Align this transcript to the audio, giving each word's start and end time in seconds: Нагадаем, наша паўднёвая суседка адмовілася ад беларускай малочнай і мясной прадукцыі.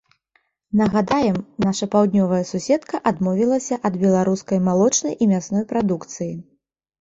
Нагадаем, 0.79 1.35
наша 1.65 1.87
паўднёвая 1.95 2.39
суседка 2.51 3.01
адмовілася 3.11 3.79
ад 3.91 3.99
беларускай 4.05 4.63
малочнай 4.71 5.13
і 5.23 5.29
мясной 5.35 5.63
прадукцыі. 5.75 6.33